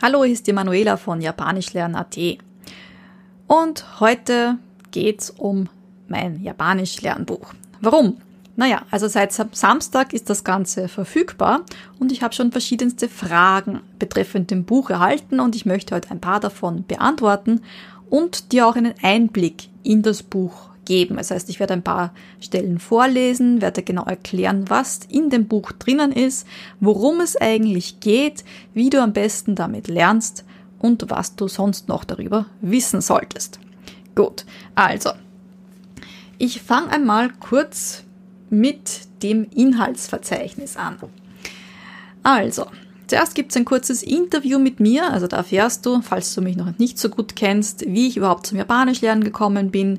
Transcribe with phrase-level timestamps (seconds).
[0.00, 2.16] Hallo, hier ist die Manuela von Japanischlernen.at.
[3.48, 4.58] Und heute
[4.92, 5.68] geht's um
[6.06, 7.52] mein Japanisch-Lernbuch.
[7.80, 8.18] Warum?
[8.54, 11.62] Naja, also seit Samstag ist das Ganze verfügbar
[11.98, 16.20] und ich habe schon verschiedenste Fragen betreffend dem Buch erhalten und ich möchte heute ein
[16.20, 17.62] paar davon beantworten
[18.08, 21.18] und dir auch einen Einblick in das Buch geben.
[21.18, 25.70] Das heißt, ich werde ein paar Stellen vorlesen, werde genau erklären, was in dem Buch
[25.72, 26.46] drinnen ist,
[26.80, 28.42] worum es eigentlich geht,
[28.74, 30.44] wie du am besten damit lernst
[30.78, 33.60] und was du sonst noch darüber wissen solltest.
[34.14, 35.10] Gut, also,
[36.38, 38.04] ich fange einmal kurz
[38.48, 40.96] mit dem Inhaltsverzeichnis an.
[42.22, 42.66] Also,
[43.08, 46.56] Zuerst gibt es ein kurzes Interview mit mir, also da erfährst du, falls du mich
[46.56, 49.98] noch nicht so gut kennst, wie ich überhaupt zum Japanisch lernen gekommen bin,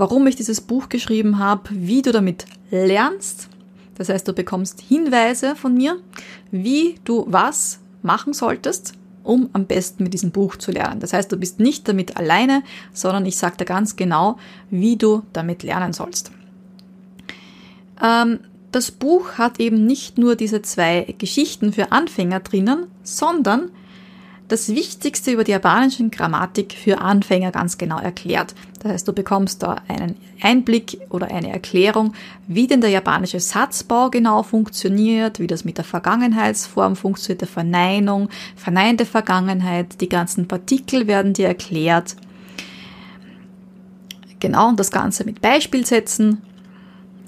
[0.00, 3.48] warum ich dieses Buch geschrieben habe, wie du damit lernst.
[3.96, 5.98] Das heißt, du bekommst Hinweise von mir,
[6.50, 8.92] wie du was machen solltest,
[9.24, 11.00] um am besten mit diesem Buch zu lernen.
[11.00, 14.38] Das heißt, du bist nicht damit alleine, sondern ich sage dir ganz genau,
[14.70, 16.30] wie du damit lernen sollst.
[18.02, 18.40] Ähm,
[18.70, 23.70] das Buch hat eben nicht nur diese zwei Geschichten für Anfänger drinnen, sondern
[24.48, 28.54] das Wichtigste über die japanische Grammatik für Anfänger ganz genau erklärt.
[28.80, 32.14] Das heißt, du bekommst da einen Einblick oder eine Erklärung,
[32.46, 38.28] wie denn der japanische Satzbau genau funktioniert, wie das mit der Vergangenheitsform funktioniert, der Verneinung,
[38.54, 42.16] verneinte Vergangenheit, die ganzen Partikel werden dir erklärt.
[44.40, 46.42] Genau, und das Ganze mit Beispielsätzen.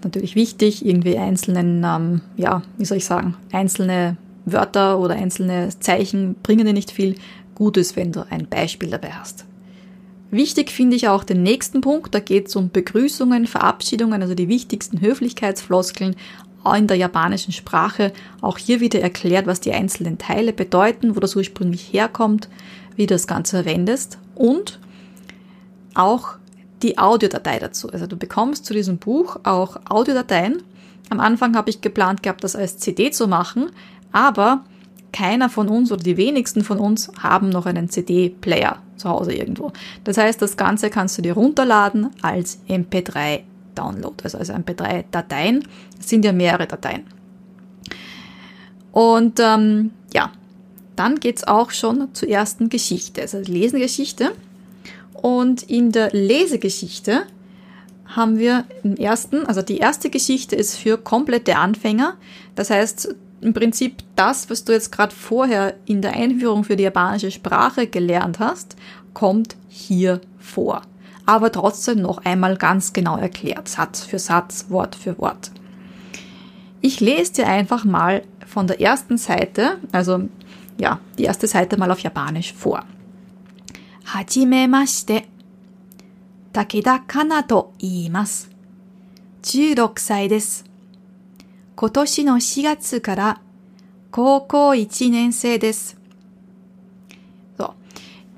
[0.05, 6.37] Natürlich wichtig, irgendwie einzelnen, ähm, ja, wie soll ich sagen, einzelne Wörter oder einzelne Zeichen
[6.43, 7.17] bringen dir nicht viel.
[7.55, 9.45] Gut ist, wenn du ein Beispiel dabei hast.
[10.31, 14.49] Wichtig finde ich auch den nächsten Punkt, da geht es um Begrüßungen, Verabschiedungen, also die
[14.49, 16.15] wichtigsten Höflichkeitsfloskeln
[16.77, 18.13] in der japanischen Sprache.
[18.41, 22.49] Auch hier wieder erklärt, was die einzelnen Teile bedeuten, wo das ursprünglich herkommt,
[22.97, 24.79] wie du das Ganze verwendest und
[25.95, 26.37] auch
[26.83, 27.91] die Audiodatei dazu.
[27.91, 30.63] Also du bekommst zu diesem Buch auch Audiodateien.
[31.09, 33.71] Am Anfang habe ich geplant gehabt, das als CD zu machen,
[34.13, 34.65] aber
[35.13, 39.73] keiner von uns oder die wenigsten von uns haben noch einen CD-Player zu Hause irgendwo.
[40.05, 45.65] Das heißt, das Ganze kannst du dir runterladen als MP3-Download, also als MP3-Dateien.
[45.99, 47.05] Es sind ja mehrere Dateien.
[48.93, 50.33] Und ähm, ja,
[50.97, 54.33] dann geht's auch schon zur ersten Geschichte, also Lesengeschichte.
[55.15, 57.23] Und in der Lesegeschichte
[58.07, 62.17] haben wir im ersten, also die erste Geschichte ist für komplette Anfänger.
[62.55, 66.84] Das heißt, im Prinzip das, was du jetzt gerade vorher in der Einführung für die
[66.84, 68.76] japanische Sprache gelernt hast,
[69.14, 70.82] kommt hier vor.
[71.26, 75.52] Aber trotzdem noch einmal ganz genau erklärt, Satz für Satz, Wort für Wort.
[76.82, 80.30] Ich lese dir einfach mal von der ersten Seite, also
[80.78, 82.84] ja, die erste Seite mal auf Japanisch vor.
[84.14, 85.24] Hajimemashite.
[86.54, 88.50] Takeda Kana to iimasu.
[89.46, 90.69] 16歳です。
[91.80, 93.42] 今年の4月から
[94.12, 95.98] 高校1年生です。
[97.58, 97.74] So.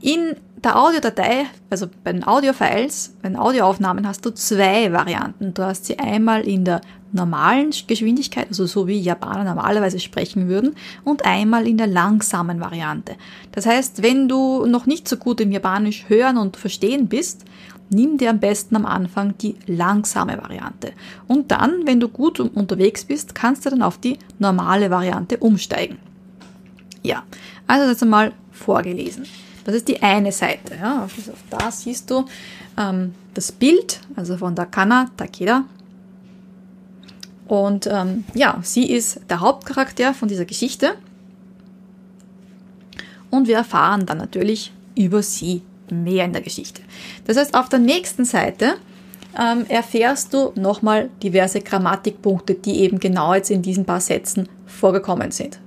[0.02, 5.54] In der Audiodatei, also bei den Audiofiles, bei den Audioaufnahmen hast du zwei Varianten.
[5.54, 6.82] Du hast sie einmal in der
[7.12, 13.16] normalen Geschwindigkeit, also so wie Japaner normalerweise sprechen würden, und einmal in der langsamen Variante.
[13.52, 17.46] Das heißt, wenn du noch nicht so gut im Japanisch hören und verstehen bist,
[17.93, 20.93] nimm dir am besten am Anfang die langsame Variante.
[21.29, 25.99] Und dann, wenn du gut unterwegs bist, kannst du dann auf die normale Variante umsteigen.
[27.03, 27.25] Ja,
[27.67, 29.27] also das einmal vorgelesen.
[29.65, 30.77] Das ist die eine Seite.
[30.81, 31.09] Ja.
[31.51, 32.25] Da siehst du
[32.77, 35.65] ähm, das Bild, also von der Kana Takeda.
[37.47, 40.95] Und ähm, ja, sie ist der Hauptcharakter von dieser Geschichte.
[43.31, 45.63] Und wir erfahren dann natürlich über sie
[45.93, 46.83] mehr in der Geschichte.
[47.27, 48.75] Das heißt, auf der nächsten Seite
[49.39, 55.31] ähm, erfährst du nochmal diverse Grammatikpunkte, die eben genau jetzt in diesen paar Sätzen vorgekommen
[55.31, 55.59] sind.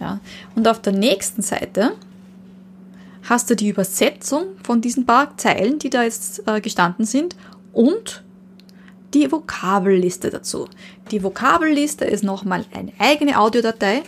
[0.00, 0.20] Ja.
[0.54, 1.92] Und auf der nächsten Seite
[3.28, 7.36] hast du die Übersetzung von diesen paar Zeilen, die da jetzt äh, gestanden sind
[7.72, 8.22] und
[9.14, 10.68] die Vokabelliste dazu.
[11.10, 14.02] Die Vokabelliste ist nochmal eine eigene Audiodatei,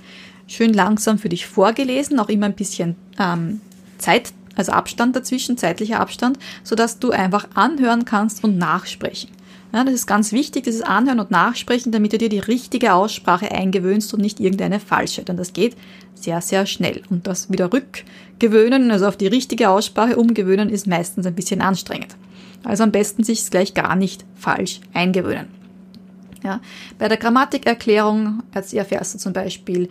[0.47, 3.61] schön langsam für dich vorgelesen, auch immer ein bisschen ähm,
[3.99, 9.31] Zeit also Abstand dazwischen, zeitlicher Abstand, sodass du einfach anhören kannst und nachsprechen.
[9.73, 13.51] Ja, das ist ganz wichtig, dieses Anhören und Nachsprechen, damit du dir die richtige Aussprache
[13.51, 15.23] eingewöhnst und nicht irgendeine falsche.
[15.23, 15.77] Denn das geht
[16.15, 17.03] sehr, sehr schnell.
[17.11, 22.17] Und das wieder rückgewöhnen, also auf die richtige Aussprache umgewöhnen, ist meistens ein bisschen anstrengend.
[22.65, 25.49] Also am besten sich gleich gar nicht falsch eingewöhnen.
[26.43, 26.61] Ja,
[26.99, 29.89] bei der Grammatikerklärung erfährst du zum Beispiel,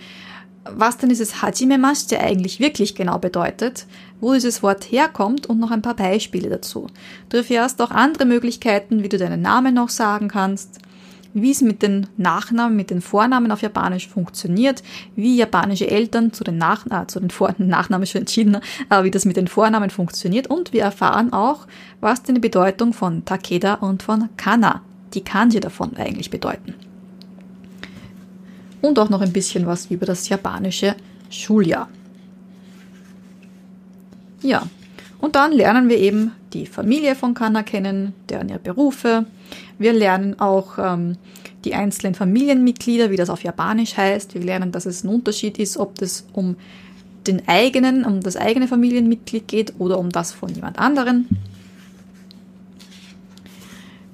[0.69, 3.85] was denn dieses Hajimemashite eigentlich wirklich genau bedeutet,
[4.19, 6.87] wo dieses Wort herkommt und noch ein paar Beispiele dazu.
[7.29, 10.79] Du erfährst auch andere Möglichkeiten, wie du deinen Namen noch sagen kannst,
[11.35, 14.81] wie es mit den Nachnamen, mit den Vornamen auf Japanisch funktioniert,
[15.15, 18.57] wie japanische Eltern zu den, Nach äh, zu den Vor Nachnamen schon entschieden,
[18.89, 21.67] aber wie das mit den Vornamen funktioniert und wir erfahren auch,
[21.99, 24.81] was denn die Bedeutung von Takeda und von Kana,
[25.13, 26.73] die Kanji davon eigentlich bedeuten.
[28.81, 30.95] Und auch noch ein bisschen was über das japanische
[31.29, 31.89] Schuljahr.
[34.41, 34.67] Ja,
[35.19, 39.25] und dann lernen wir eben die Familie von Kana kennen, deren ihre Berufe.
[39.79, 41.17] Wir lernen auch ähm,
[41.63, 44.35] die einzelnen Familienmitglieder, wie das auf Japanisch heißt.
[44.35, 46.57] Wir lernen, dass es ein Unterschied ist, ob es um
[47.25, 51.27] den eigenen, um das eigene Familienmitglied geht oder um das von jemand anderen.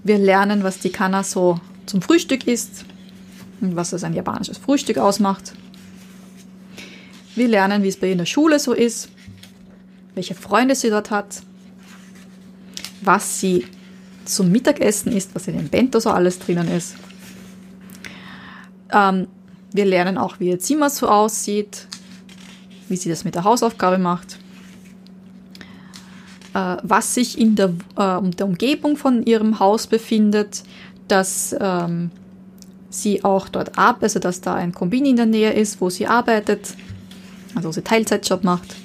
[0.03, 2.85] Wir lernen, was die Kana so zum Frühstück isst
[3.75, 5.53] was es ein japanisches Frühstück ausmacht.
[7.35, 9.09] Wir lernen, wie es bei ihr in der Schule so ist
[10.15, 11.41] welche Freunde sie dort hat,
[13.01, 13.65] was sie
[14.25, 16.95] zum Mittagessen isst, was in dem Bento so alles drinnen ist.
[18.91, 19.27] Ähm,
[19.73, 21.87] wir lernen auch, wie ihr Zimmer so aussieht,
[22.89, 24.37] wie sie das mit der Hausaufgabe macht,
[26.53, 30.63] äh, was sich in der, äh, der, Umgebung von ihrem Haus befindet,
[31.07, 32.11] dass ähm,
[32.91, 36.05] sie auch dort arbeitet, also dass da ein Kombini in der Nähe ist, wo sie
[36.05, 36.75] arbeitet,
[37.55, 38.75] also wo sie Teilzeitjob macht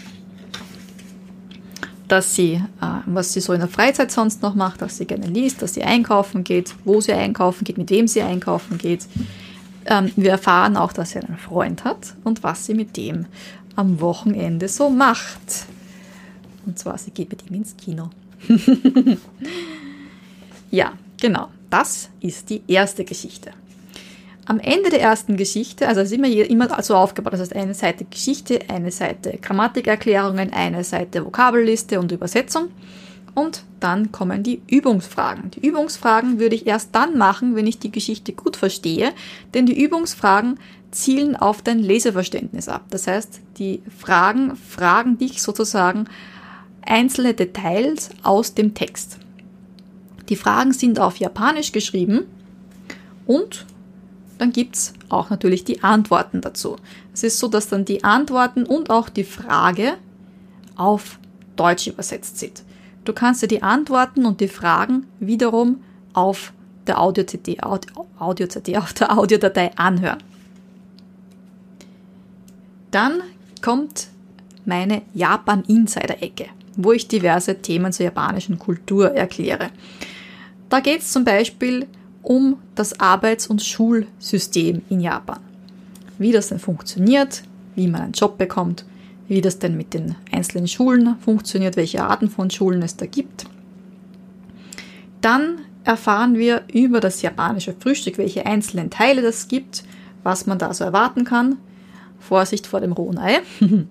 [2.09, 5.27] dass sie, äh, was sie so in der Freizeit sonst noch macht, dass sie gerne
[5.27, 9.07] liest, dass sie einkaufen geht, wo sie einkaufen geht, mit wem sie einkaufen geht.
[9.87, 13.27] Ähm, wir erfahren auch, dass sie einen Freund hat und was sie mit dem
[13.75, 15.67] am Wochenende so macht.
[16.65, 18.11] Und zwar, sie geht mit ihm ins Kino.
[20.71, 21.49] ja, genau.
[21.71, 23.51] Das ist die erste Geschichte.
[24.49, 27.75] Am Ende der ersten Geschichte, also es ist immer, immer so aufgebaut, das heißt eine
[27.75, 32.69] Seite Geschichte, eine Seite Grammatikerklärungen, eine Seite Vokabelliste und Übersetzung.
[33.35, 35.51] Und dann kommen die Übungsfragen.
[35.51, 39.13] Die Übungsfragen würde ich erst dann machen, wenn ich die Geschichte gut verstehe,
[39.53, 40.59] denn die Übungsfragen
[40.91, 42.85] zielen auf dein Leseverständnis ab.
[42.91, 46.07] Das heißt, die Fragen fragen dich sozusagen
[46.83, 49.19] einzelne Details aus dem Text.
[50.29, 52.23] Die Fragen sind auf Japanisch geschrieben
[53.27, 53.67] und
[54.39, 56.77] dann gibt es auch natürlich die Antworten dazu.
[57.15, 59.95] Es ist so, dass dann die Antworten und auch die Frage
[60.77, 61.19] auf
[61.57, 62.63] Deutsch übersetzt sind.
[63.05, 66.53] Du kannst dir die Antworten und die Fragen wiederum auf
[66.87, 68.05] der Audio-CD, Audio
[68.79, 70.23] auf der Audiodatei anhören.
[72.91, 73.23] Dann
[73.63, 74.09] kommt
[74.65, 76.47] meine Japan-Insider-Ecke,
[76.77, 79.71] wo ich diverse Themen zur japanischen Kultur erkläre.
[80.69, 81.87] Da geht es zum Beispiel
[82.27, 85.39] um das Arbeits- und Schulsystem in Japan.
[86.19, 87.45] Wie das denn funktioniert,
[87.77, 88.85] wie man einen Job bekommt,
[89.29, 93.47] wie das denn mit den einzelnen Schulen funktioniert, welche Arten von Schulen es da gibt.
[95.21, 99.85] Dann erfahren wir über das japanische Frühstück, welche einzelnen Teile das gibt,
[100.25, 101.59] was man da so erwarten kann.
[102.19, 103.39] Vorsicht vor dem rohen Ei.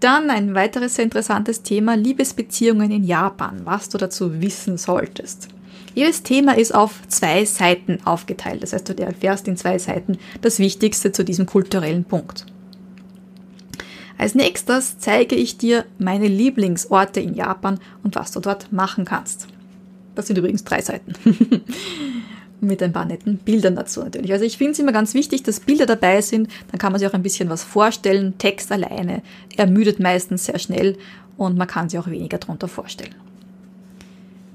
[0.00, 5.48] Dann ein weiteres sehr interessantes Thema, Liebesbeziehungen in Japan, was du dazu wissen solltest.
[5.94, 8.62] Jedes Thema ist auf zwei Seiten aufgeteilt.
[8.62, 12.46] Das heißt, du erfährst in zwei Seiten das Wichtigste zu diesem kulturellen Punkt.
[14.18, 19.48] Als nächstes zeige ich dir meine Lieblingsorte in Japan und was du dort machen kannst.
[20.14, 21.14] Das sind übrigens drei Seiten.
[22.60, 24.32] Mit ein paar netten Bildern dazu natürlich.
[24.32, 26.48] Also ich finde es immer ganz wichtig, dass Bilder dabei sind.
[26.70, 28.38] Dann kann man sich auch ein bisschen was vorstellen.
[28.38, 29.22] Text alleine
[29.56, 30.96] ermüdet meistens sehr schnell
[31.36, 33.16] und man kann sich auch weniger darunter vorstellen.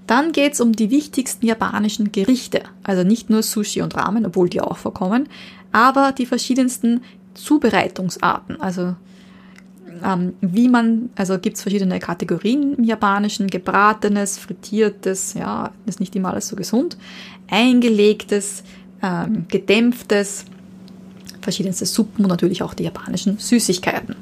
[0.08, 2.64] Dann geht es um die wichtigsten japanischen Gerichte.
[2.84, 5.28] Also nicht nur Sushi und Ramen, obwohl die auch vorkommen,
[5.72, 7.02] aber die verschiedensten
[7.34, 8.60] Zubereitungsarten.
[8.62, 8.96] Also
[10.04, 16.16] ähm, wie man, also gibt es verschiedene Kategorien im Japanischen, gebratenes, frittiertes, ja, ist nicht
[16.16, 16.98] immer alles so gesund,
[17.50, 18.64] eingelegtes,
[19.02, 20.46] ähm, gedämpftes,
[21.42, 24.16] verschiedenste Suppen und natürlich auch die japanischen Süßigkeiten.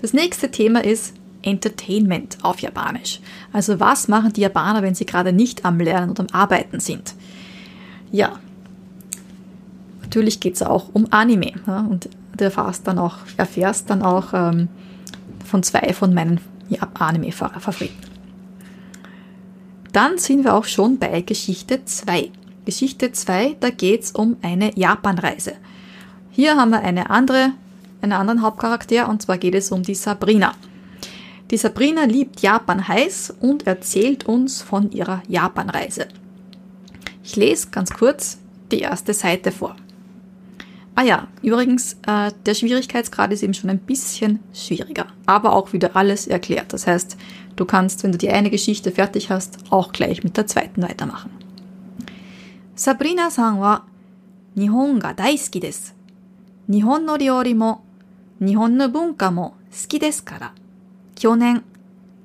[0.00, 1.14] Das nächste Thema ist
[1.46, 3.20] Entertainment auf Japanisch.
[3.52, 7.14] Also was machen die Japaner, wenn sie gerade nicht am Lernen oder am Arbeiten sind?
[8.10, 8.38] Ja,
[10.02, 11.52] natürlich geht es auch um Anime.
[11.66, 14.68] Ja, und du erfährst dann auch, erfährst dann auch ähm,
[15.44, 18.06] von zwei von meinen ja, Anime-Favoriten.
[19.92, 22.30] Dann sind wir auch schon bei Geschichte 2.
[22.66, 25.52] Geschichte 2, da geht es um eine Japanreise.
[26.30, 27.52] Hier haben wir eine andere,
[28.02, 30.52] einen anderen Hauptcharakter und zwar geht es um die Sabrina.
[31.50, 36.08] Die Sabrina liebt Japan heiß und erzählt uns von ihrer Japanreise.
[37.22, 38.38] Ich lese ganz kurz
[38.72, 39.76] die erste Seite vor.
[40.96, 45.94] Ah ja, übrigens, äh, der Schwierigkeitsgrad ist eben schon ein bisschen schwieriger, aber auch wieder
[45.94, 46.72] alles erklärt.
[46.72, 47.16] Das heißt,
[47.54, 51.30] du kannst, wenn du die eine Geschichte fertig hast, auch gleich mit der zweiten weitermachen.
[52.74, 53.86] Sabrina san wa
[54.54, 55.92] Nihon ga daisuki desu.
[56.66, 57.82] Nihon no ryori mo,
[58.38, 60.50] Nihon no bunka mo suki desu kara.
[61.16, 61.64] 去年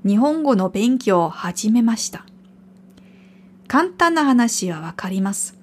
[0.06, 2.26] 日本語の勉強を始めました。
[3.70, 5.58] 簡単な話はわかります。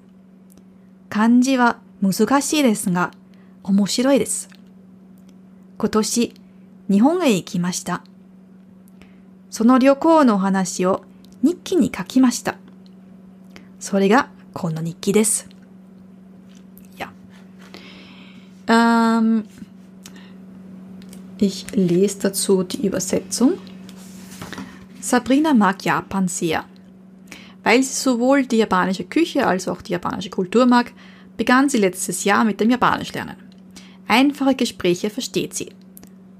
[1.09, 3.11] 漢字は難しいですが、
[3.61, 4.49] 面白いです。
[5.77, 6.33] 今年、
[6.89, 8.03] 日本へ行きました。
[9.51, 11.03] その旅行の話を
[11.43, 12.57] 日記に書きました。
[13.79, 15.47] それがこの日記です。
[16.97, 17.11] Ja.
[18.65, 19.45] Ähm,
[21.39, 23.53] ich lese dazu die Übersetzung.
[24.99, 26.65] Sabrina mag Japan sehr.
[27.63, 30.91] Weil sie sowohl die japanische Küche als auch die japanische Kultur mag,
[31.37, 33.37] begann sie letztes Jahr mit dem Japanisch lernen.
[34.07, 35.69] Einfache Gespräche versteht sie.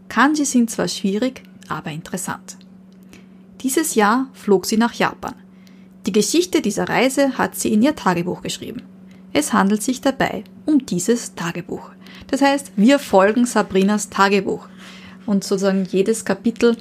[0.10, 2.58] Kanji sind zwar schwierig, aber interessant.
[3.62, 5.36] Dieses Jahr flog sie nach Japan.
[6.06, 8.82] Die Geschichte dieser Reise hat sie in ihr Tagebuch geschrieben.
[9.34, 11.92] Es handelt sich dabei um dieses Tagebuch.
[12.28, 14.68] Das heißt, wir folgen Sabrinas Tagebuch.
[15.30, 16.76] Und sozusagen jedes Kapitel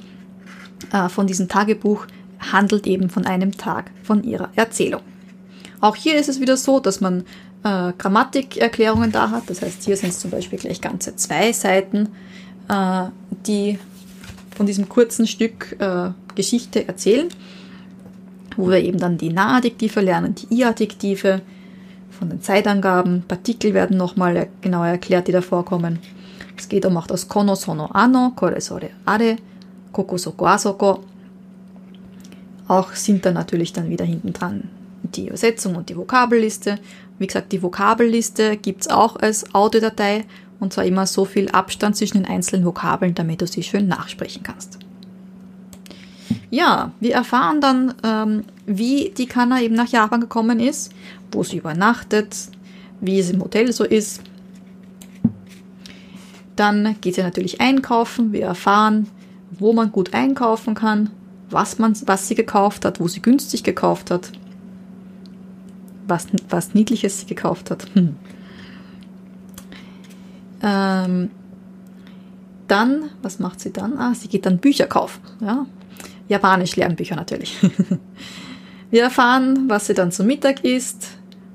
[0.91, 2.07] äh, von diesem Tagebuch
[2.51, 5.01] handelt eben von einem Tag von ihrer Erzählung.
[5.81, 7.25] Auch hier ist es wieder so, dass man
[7.63, 9.51] äh, Grammatikerklärungen da hat.
[9.51, 12.09] Das heißt, hier sind es zum Beispiel gleich ganze zwei Seiten,
[12.69, 13.03] äh,
[13.45, 13.77] die
[14.57, 17.27] von diesem kurzen Stück äh, Geschichte erzählen,
[18.57, 21.41] wo wir eben dann die Nahadjektive lernen, die I-Adjektive
[22.09, 25.99] von den Zeitangaben, Partikel werden nochmal genauer erklärt, die da vorkommen.
[26.59, 29.37] Es geht um auch das Kono, Sono, Ano, Kore, Sore, Are,
[29.93, 31.03] Koko, Soko, Asoko.
[32.67, 34.69] Auch sind da natürlich dann wieder hinten dran
[35.03, 36.77] die Übersetzung und die Vokabelliste.
[37.17, 40.25] Wie gesagt, die Vokabelliste gibt es auch als Audiodatei
[40.59, 44.43] und zwar immer so viel Abstand zwischen den einzelnen Vokabeln, damit du sie schön nachsprechen
[44.43, 44.77] kannst.
[46.51, 50.91] Ja, wir erfahren dann, ähm, wie die Kanna eben nach Japan gekommen ist,
[51.31, 52.35] wo sie übernachtet,
[53.01, 54.21] wie es im Hotel so ist.
[56.59, 58.33] Dann geht sie natürlich einkaufen.
[58.33, 59.07] Wir erfahren,
[59.51, 61.09] wo man gut einkaufen kann,
[61.49, 64.31] was, man, was sie gekauft hat, wo sie günstig gekauft hat
[66.09, 67.87] was, was Niedliches sie gekauft hat.
[67.93, 68.15] Hm.
[70.61, 71.29] Ähm,
[72.67, 73.97] dann, was macht sie dann?
[73.97, 75.21] Ah, sie geht dann Bücher kaufen.
[75.39, 75.65] Ja?
[76.27, 77.57] Japanisch Lernbücher natürlich.
[78.91, 81.07] Wir erfahren, was sie dann zum Mittag isst,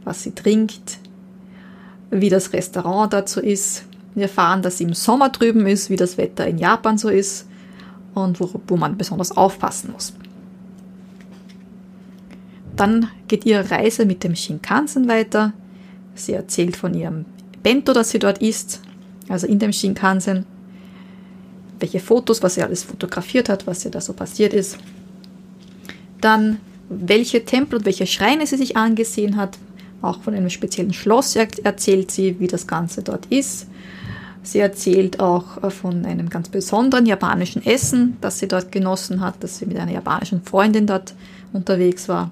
[0.04, 0.98] was sie trinkt,
[2.10, 3.84] wie das Restaurant dazu ist.
[4.14, 7.46] Wir erfahren, dass sie im Sommer drüben ist, wie das Wetter in Japan so ist
[8.14, 10.14] und wo, wo man besonders aufpassen muss.
[12.76, 15.52] Dann geht ihre Reise mit dem Shinkansen weiter.
[16.14, 17.24] Sie erzählt von ihrem
[17.62, 18.80] Bento, das sie dort isst,
[19.28, 20.46] also in dem Shinkansen.
[21.78, 24.78] Welche Fotos, was sie alles fotografiert hat, was ihr da so passiert ist.
[26.20, 29.58] Dann, welche Tempel und welche Schreine sie sich angesehen hat.
[30.02, 33.66] Auch von einem speziellen Schloss erzählt sie, wie das Ganze dort ist.
[34.44, 39.42] Sie erzählt auch äh, von einem ganz besonderen japanischen Essen, das sie dort genossen hat,
[39.42, 41.14] dass sie mit einer japanischen Freundin dort
[41.52, 42.30] unterwegs war.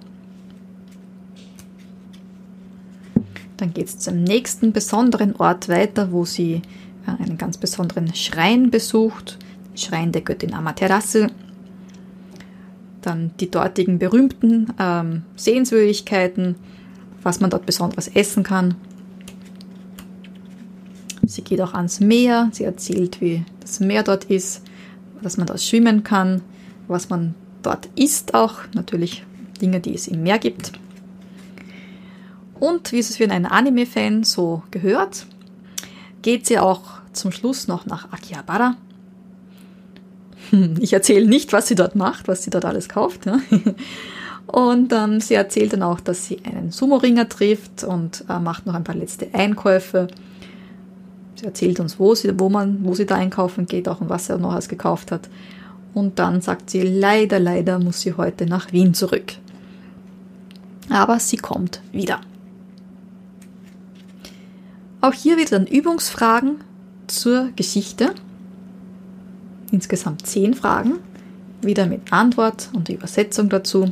[3.56, 6.60] Dann geht es zum nächsten besonderen Ort weiter, wo sie
[7.06, 9.38] äh, einen ganz besonderen Schrein besucht,
[9.70, 11.28] den Schrein der Göttin Amaterasu.
[13.00, 16.56] Dann die dortigen berühmten ähm, Sehenswürdigkeiten,
[17.22, 18.74] was man dort besonders essen kann.
[21.24, 24.62] Sie geht auch ans Meer, sie erzählt, wie das Meer dort ist,
[25.22, 26.42] dass man dort schwimmen kann,
[26.88, 29.24] was man dort isst auch, natürlich
[29.60, 30.72] Dinge, die es im Meer gibt.
[32.58, 35.26] Und wie es für einen Anime-Fan so gehört,
[36.22, 38.76] geht sie auch zum Schluss noch nach Akihabara.
[40.80, 43.24] Ich erzähle nicht, was sie dort macht, was sie dort alles kauft.
[43.24, 43.38] Ja.
[44.46, 48.74] Und ähm, sie erzählt dann auch, dass sie einen Sumo-Ringer trifft und äh, macht noch
[48.74, 50.08] ein paar letzte Einkäufe.
[51.42, 54.38] Erzählt uns, wo sie, wo, man, wo sie da einkaufen geht, auch und was sie
[54.38, 55.28] noch alles gekauft hat.
[55.92, 59.34] Und dann sagt sie, leider, leider muss sie heute nach Wien zurück.
[60.88, 62.20] Aber sie kommt wieder.
[65.00, 66.58] Auch hier wieder dann Übungsfragen
[67.08, 68.14] zur Geschichte.
[69.72, 70.94] Insgesamt zehn Fragen,
[71.60, 73.90] wieder mit Antwort und Übersetzung dazu.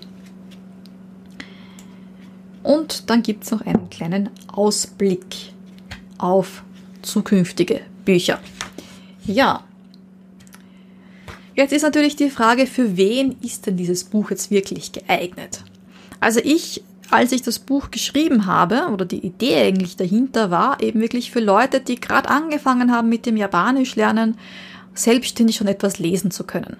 [2.62, 5.52] Und dann gibt es noch einen kleinen Ausblick
[6.18, 6.62] auf
[7.02, 8.40] zukünftige Bücher.
[9.24, 9.64] Ja,
[11.54, 15.62] jetzt ist natürlich die Frage, für wen ist denn dieses Buch jetzt wirklich geeignet?
[16.20, 21.00] Also ich als ich das Buch geschrieben habe, oder die Idee eigentlich dahinter war, eben
[21.00, 24.36] wirklich für Leute, die gerade angefangen haben mit dem Japanisch lernen,
[24.94, 26.76] selbstständig schon etwas lesen zu können.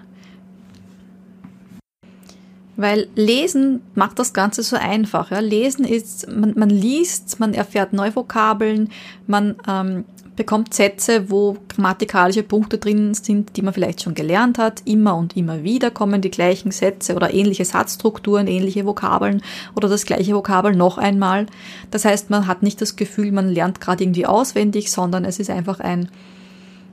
[2.77, 5.29] Weil Lesen macht das Ganze so einfach.
[5.29, 5.39] Ja.
[5.39, 8.89] Lesen ist, man, man liest, man erfährt Neuvokabeln,
[9.27, 14.81] man ähm, bekommt Sätze, wo grammatikalische Punkte drin sind, die man vielleicht schon gelernt hat.
[14.85, 19.41] Immer und immer wieder kommen die gleichen Sätze oder ähnliche Satzstrukturen, ähnliche Vokabeln
[19.75, 21.47] oder das gleiche Vokabel noch einmal.
[21.91, 25.49] Das heißt, man hat nicht das Gefühl, man lernt gerade irgendwie auswendig, sondern es ist
[25.49, 26.09] einfach ein,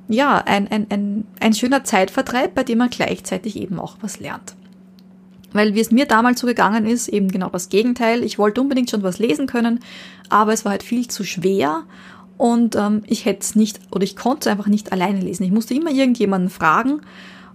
[0.08, 4.56] ja, ein, ein, ein, ein schöner Zeitvertreib, bei dem man gleichzeitig eben auch was lernt.
[5.52, 8.22] Weil wie es mir damals so gegangen ist, eben genau das Gegenteil.
[8.22, 9.80] Ich wollte unbedingt schon was lesen können,
[10.28, 11.84] aber es war halt viel zu schwer
[12.38, 15.42] und ähm, ich hätte es nicht oder ich konnte es einfach nicht alleine lesen.
[15.42, 17.00] Ich musste immer irgendjemanden fragen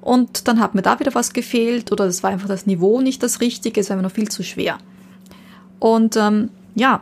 [0.02, 3.24] und dann hat mir da wieder was gefehlt oder es war einfach das Niveau nicht
[3.24, 4.78] das Richtige, es war einfach noch viel zu schwer.
[5.80, 7.02] Und ähm, ja,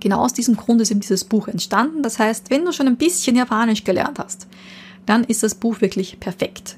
[0.00, 2.02] genau aus diesem Grund ist eben dieses Buch entstanden.
[2.02, 4.46] Das heißt, wenn du schon ein bisschen Japanisch gelernt hast,
[5.04, 6.76] dann ist das Buch wirklich perfekt.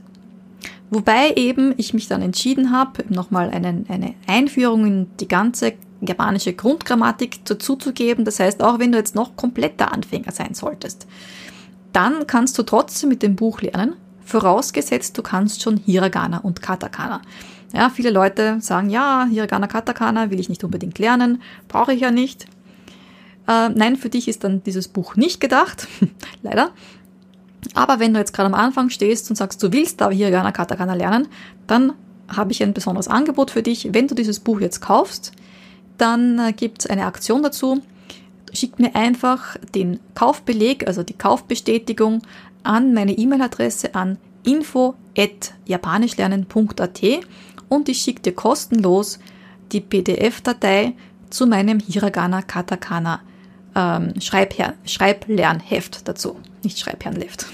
[0.91, 7.45] Wobei eben ich mich dann entschieden habe, nochmal eine Einführung in die ganze japanische Grundgrammatik
[7.45, 8.25] dazuzugeben.
[8.25, 11.07] Das heißt, auch wenn du jetzt noch kompletter Anfänger sein solltest,
[11.93, 17.23] dann kannst du trotzdem mit dem Buch lernen, vorausgesetzt du kannst schon Hiragana und Katakana.
[17.73, 22.11] Ja, viele Leute sagen, ja, Hiragana, Katakana will ich nicht unbedingt lernen, brauche ich ja
[22.11, 22.47] nicht.
[23.47, 25.87] Äh, nein, für dich ist dann dieses Buch nicht gedacht,
[26.43, 26.71] leider.
[27.75, 30.95] Aber wenn du jetzt gerade am Anfang stehst und sagst, du willst aber Hiragana Katakana
[30.95, 31.29] lernen,
[31.67, 31.93] dann
[32.29, 33.89] habe ich ein besonderes Angebot für dich.
[33.93, 35.33] Wenn du dieses Buch jetzt kaufst,
[35.99, 37.83] dann äh, gibt es eine Aktion dazu.
[38.53, 42.23] Schick mir einfach den Kaufbeleg, also die Kaufbestätigung
[42.63, 47.03] an meine E-Mail-Adresse an info@japanischlernen.at
[47.69, 49.19] und ich schicke dir kostenlos
[49.73, 50.95] die PDF-Datei
[51.29, 53.21] zu meinem Hiragana Katakana
[53.75, 56.37] ähm, Schreibher Schreiblernheft dazu.
[56.63, 57.47] Nicht Schreibherrenheft.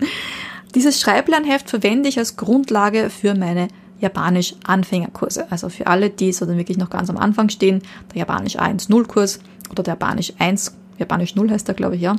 [0.74, 3.68] Dieses Schreiblernheft verwende ich als Grundlage für meine
[4.04, 5.50] Japanisch-Anfängerkurse.
[5.50, 9.40] Also für alle, die so dann wirklich noch ganz am Anfang stehen, der Japanisch 1-0-Kurs
[9.70, 12.16] oder der Japanisch 1, Japanisch 0 heißt der, glaube ich, ja.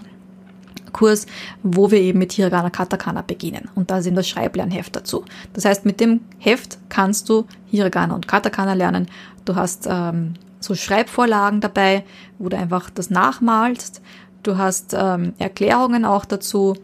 [0.91, 1.26] Kurs,
[1.62, 3.69] wo wir eben mit Hiragana Katakana beginnen.
[3.76, 5.26] Und da ist eben das Schreiblernheft dazu.
[5.54, 9.08] Das heißt, mit dem Heft kannst du Hiragana und Katakana lernen.
[9.43, 12.06] Du hast ähm, so Schreibvorlagen dabei,
[12.39, 14.02] wo du einfach das nachmalst.
[14.43, 16.76] Du hast ähm, Erklärungen auch dazu.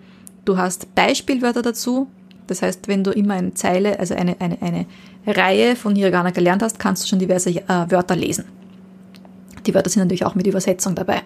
[0.43, 2.09] Du hast Beispielwörter dazu.
[2.47, 4.85] Das heißt, wenn du immer eine Zeile, also eine, eine, eine
[5.25, 8.45] Reihe von Hiragana gelernt hast, kannst du schon diverse äh, Wörter lesen.
[9.65, 11.21] Die Wörter sind natürlich auch mit Übersetzung dabei.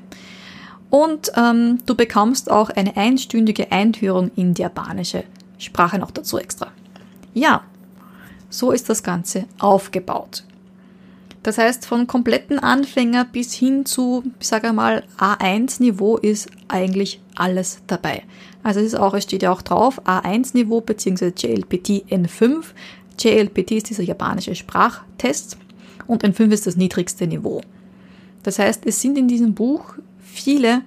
[0.89, 5.23] Und ähm, du bekommst auch eine einstündige Einführung in die japanische
[5.58, 6.67] Sprache noch dazu extra.
[7.34, 7.63] Ja,
[8.49, 10.43] so ist das Ganze aufgebaut.
[11.45, 17.84] Das heißt, von kompletten Anfänger bis hin zu, ich sage mal, A1-Niveau ist eigentlich alles
[17.86, 18.23] dabei.
[18.63, 21.34] Also es ist auch, es steht ja auch drauf, A1-Niveau bzw.
[21.38, 22.63] JLPT N5.
[23.19, 25.60] JLPT ist dieser japanische Sprachtest
[26.08, 27.62] und N5 ist das niedrigste Niveau.
[28.41, 30.81] Das heißt, es sind in diesem Buch viele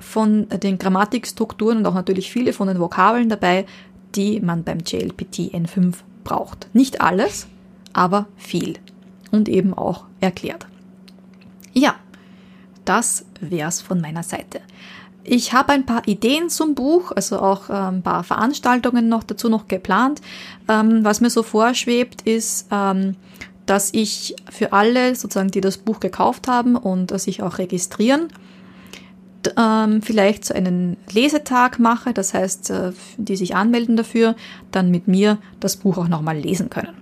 [0.00, 3.64] von den Grammatikstrukturen und auch natürlich viele von den Vokabeln dabei,
[4.16, 6.68] die man beim JLPT N5 braucht.
[6.72, 7.46] Nicht alles,
[7.92, 8.74] aber viel
[9.30, 10.66] und eben auch erklärt.
[11.72, 11.94] Ja,
[12.84, 14.60] das wär's von meiner Seite.
[15.22, 19.68] Ich habe ein paar Ideen zum Buch, also auch ein paar Veranstaltungen noch dazu noch
[19.68, 20.20] geplant.
[20.66, 23.16] Ähm, was mir so vorschwebt, ist, ähm,
[23.66, 28.28] dass ich für alle sozusagen, die das Buch gekauft haben und sich auch registrieren,
[29.56, 34.34] ähm, vielleicht so einen Lesetag mache, das heißt, äh, die sich anmelden dafür,
[34.70, 36.94] dann mit mir das Buch auch nochmal lesen können.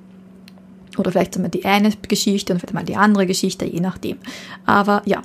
[0.99, 4.19] Oder vielleicht einmal die eine Geschichte und vielleicht mal die andere Geschichte, je nachdem.
[4.67, 5.23] Aber ja,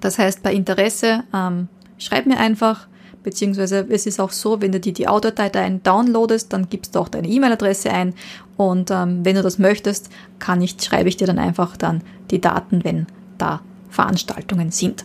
[0.00, 2.86] das heißt, bei Interesse, ähm, schreib mir einfach,
[3.22, 7.08] beziehungsweise es ist auch so, wenn du die, die Audiodatei downloadest, dann gibst du auch
[7.08, 8.14] deine E-Mail-Adresse ein
[8.56, 12.40] und ähm, wenn du das möchtest, kann ich, schreibe ich dir dann einfach dann die
[12.40, 15.04] Daten, wenn da Veranstaltungen sind.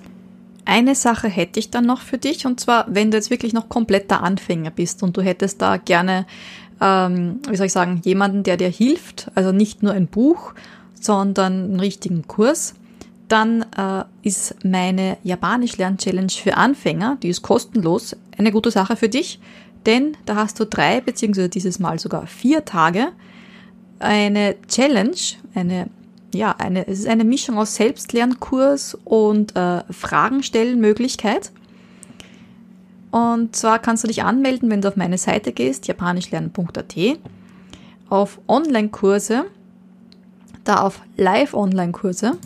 [0.65, 3.69] Eine Sache hätte ich dann noch für dich und zwar, wenn du jetzt wirklich noch
[3.69, 6.27] kompletter Anfänger bist und du hättest da gerne
[6.81, 10.53] ähm, wie soll ich sagen, jemanden, der dir hilft, also nicht nur ein Buch,
[10.99, 12.73] sondern einen richtigen Kurs,
[13.27, 19.39] dann äh, ist meine Japanisch-Lern-Challenge für Anfänger, die ist kostenlos, eine gute Sache für dich,
[19.85, 23.09] denn da hast du drei, beziehungsweise dieses Mal sogar vier Tage,
[23.99, 25.15] eine Challenge,
[25.53, 25.87] eine,
[26.33, 31.51] ja, eine, es ist eine Mischung aus Selbstlernkurs und äh, Fragen stellen Möglichkeit.
[33.11, 36.95] Und zwar kannst du dich anmelden, wenn du auf meine Seite gehst, japanischlernen.at,
[38.09, 39.45] auf Online-Kurse,
[40.63, 42.37] da auf Live-Online-Kurse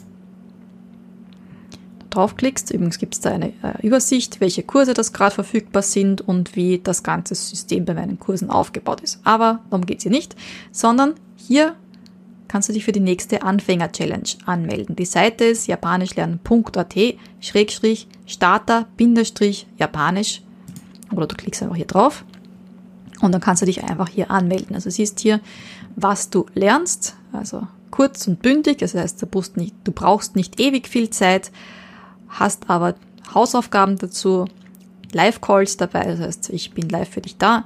[2.09, 2.71] draufklickst.
[2.71, 6.79] Übrigens gibt es da eine äh, Übersicht, welche Kurse das gerade verfügbar sind und wie
[6.79, 9.19] das ganze System bei meinen Kursen aufgebaut ist.
[9.23, 10.35] Aber darum geht es hier nicht,
[10.71, 11.75] sondern hier
[12.47, 14.95] kannst du dich für die nächste Anfänger-Challenge anmelden.
[14.95, 16.95] Die Seite ist japanischlernen.at
[17.41, 18.87] schrägstrich starter
[19.77, 20.41] japanisch
[21.17, 22.23] oder du klickst einfach hier drauf
[23.21, 24.75] und dann kannst du dich einfach hier anmelden.
[24.75, 25.39] Also siehst hier,
[25.95, 30.59] was du lernst, also kurz und bündig, das heißt, du brauchst nicht, du brauchst nicht
[30.59, 31.51] ewig viel Zeit,
[32.27, 32.95] hast aber
[33.33, 34.45] Hausaufgaben dazu,
[35.13, 37.65] Live-Calls dabei, das heißt, ich bin live für dich da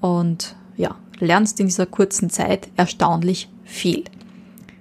[0.00, 4.04] und ja, lernst in dieser kurzen Zeit erstaunlich viel.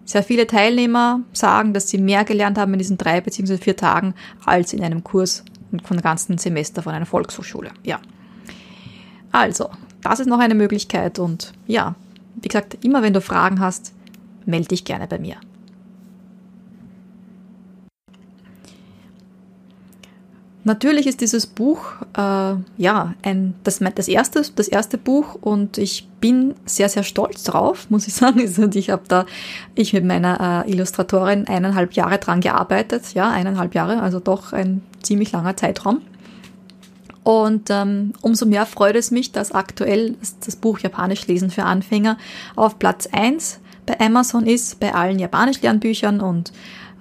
[0.06, 3.58] Sehr viele Teilnehmer sagen, dass sie mehr gelernt haben in diesen drei bzw.
[3.58, 5.46] vier Tagen als in einem Kurs
[5.80, 7.72] von einem ganzen Semester von einer Volkshochschule.
[7.84, 8.00] Ja.
[9.32, 9.70] Also,
[10.02, 11.96] das ist noch eine Möglichkeit und ja,
[12.36, 13.94] wie gesagt, immer wenn du Fragen hast,
[14.46, 15.38] melde dich gerne bei mir.
[20.66, 21.82] Natürlich ist dieses Buch
[22.16, 27.44] äh, ja ein, das, das, erste, das erste Buch und ich bin sehr, sehr stolz
[27.44, 28.40] drauf, muss ich sagen.
[28.40, 29.26] Also ich habe da,
[29.76, 34.82] ich mit meiner äh, Illustratorin eineinhalb Jahre dran gearbeitet, ja, eineinhalb Jahre, also doch ein
[35.02, 36.02] ziemlich langer Zeitraum.
[37.24, 42.18] Und ähm, umso mehr freut es mich, dass aktuell das Buch Japanisch lesen für Anfänger
[42.56, 46.20] auf Platz 1 bei Amazon ist, bei allen Japanisch-Lernbüchern.
[46.20, 46.52] Und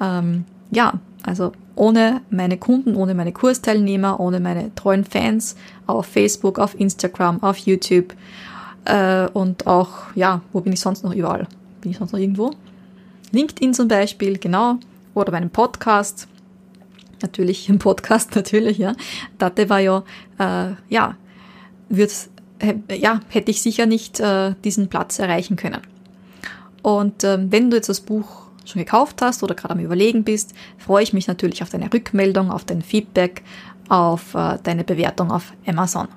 [0.00, 0.94] ähm, ja,
[1.24, 5.56] also ohne meine Kunden, ohne meine Kursteilnehmer, ohne meine treuen Fans
[5.86, 8.14] auf Facebook, auf Instagram, auf YouTube
[8.84, 11.46] äh, und auch, ja, wo bin ich sonst noch überall?
[11.80, 12.52] Bin ich sonst noch irgendwo?
[13.32, 14.78] LinkedIn zum Beispiel, genau,
[15.14, 16.28] oder meinem Podcast
[17.22, 18.94] natürlich im Podcast, natürlich, ja.
[19.38, 20.02] Date war ja,
[20.38, 21.16] äh, ja,
[21.88, 22.12] wird,
[22.90, 25.80] ja, hätte ich sicher nicht äh, diesen Platz erreichen können.
[26.82, 30.54] Und äh, wenn du jetzt das Buch schon gekauft hast oder gerade am Überlegen bist,
[30.78, 33.42] freue ich mich natürlich auf deine Rückmeldung, auf dein Feedback,
[33.88, 36.08] auf äh, deine Bewertung auf Amazon.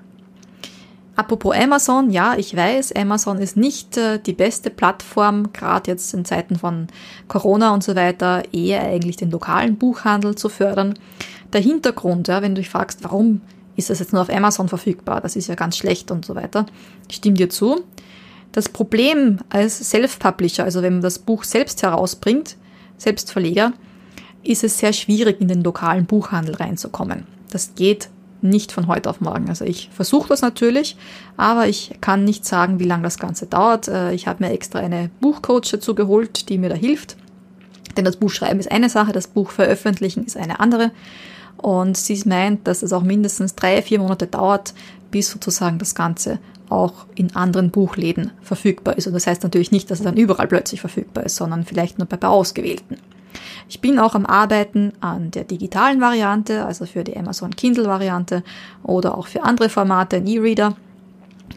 [1.17, 6.25] Apropos Amazon, ja, ich weiß, Amazon ist nicht äh, die beste Plattform, gerade jetzt in
[6.25, 6.87] Zeiten von
[7.29, 10.99] Corona und so weiter, eher eigentlich den lokalen Buchhandel zu fördern.
[11.53, 13.41] Der Hintergrund, ja, wenn du dich fragst, warum
[13.77, 16.65] ist das jetzt nur auf Amazon verfügbar, das ist ja ganz schlecht und so weiter,
[17.09, 17.83] ich stimme dir zu.
[18.55, 22.55] Das Problem als Self-Publisher, also wenn man das Buch selbst herausbringt,
[22.95, 23.73] Selbstverleger,
[24.43, 27.27] ist es sehr schwierig, in den lokalen Buchhandel reinzukommen.
[27.49, 28.07] Das geht
[28.41, 29.49] nicht von heute auf morgen.
[29.49, 30.95] Also ich versuche das natürlich,
[31.35, 33.89] aber ich kann nicht sagen, wie lange das Ganze dauert.
[33.89, 37.17] Äh, ich habe mir extra eine Buchcoach dazu geholt, die mir da hilft.
[37.97, 40.91] Denn das Buch schreiben ist eine Sache, das Buch veröffentlichen ist eine andere.
[41.57, 44.73] Und sie meint, dass es auch mindestens drei, vier Monate dauert,
[45.11, 46.39] bis sozusagen das Ganze
[46.69, 49.07] auch in anderen Buchläden verfügbar ist.
[49.07, 52.07] Und das heißt natürlich nicht, dass es dann überall plötzlich verfügbar ist, sondern vielleicht nur
[52.07, 52.97] bei, bei ausgewählten.
[53.67, 58.43] Ich bin auch am Arbeiten an der digitalen Variante, also für die Amazon Kindle Variante
[58.83, 60.75] oder auch für andere Formate, ein E-Reader.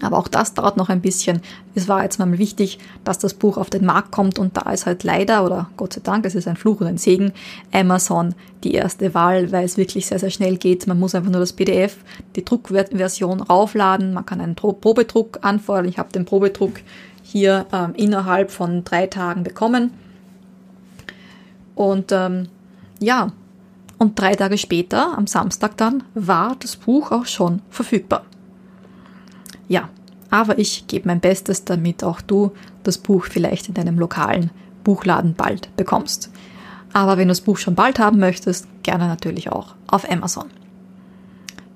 [0.02, 1.40] Aber auch das dauert noch ein bisschen.
[1.74, 4.86] Es war jetzt mal wichtig, dass das Buch auf den Markt kommt und da ist
[4.86, 7.32] halt leider, oder Gott sei Dank, es ist ein Fluch und ein Segen,
[7.72, 8.34] Amazon
[8.64, 10.86] die erste Wahl, weil es wirklich sehr, sehr schnell geht.
[10.86, 11.96] Man muss einfach nur das PDF,
[12.36, 15.88] die Druckversion raufladen, man kann einen Probedruck anfordern.
[15.88, 16.80] Ich habe den Probedruck
[17.22, 19.92] hier ähm, innerhalb von drei Tagen bekommen
[21.78, 22.48] und ähm,
[22.98, 23.30] ja,
[23.98, 28.24] und drei Tage später, am Samstag dann, war das Buch auch schon verfügbar.
[29.68, 29.88] Ja,
[30.30, 32.52] aber ich gebe mein Bestes, damit auch du
[32.82, 34.50] das Buch vielleicht in deinem lokalen
[34.84, 36.30] Buchladen bald bekommst.
[36.92, 40.46] Aber wenn du das Buch schon bald haben möchtest, gerne natürlich auch auf Amazon.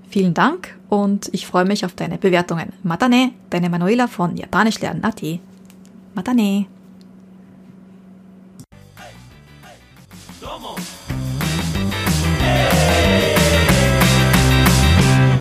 [0.08, 2.72] Vielen Dank und ich freue mich auf deine Bewertungen.
[2.82, 5.22] Matane, deine Manuela von Japanisch lernen.at.
[6.14, 6.66] Matane.